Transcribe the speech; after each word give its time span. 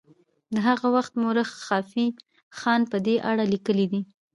د 0.53 0.55
هغه 0.67 0.87
وخت 0.95 1.13
مورخ 1.21 1.49
خافي 1.67 2.07
خان 2.59 2.81
په 2.91 2.97
دې 3.05 3.15
اړه 3.31 3.43
لیکلي 3.53 3.85
دي. 3.91 4.01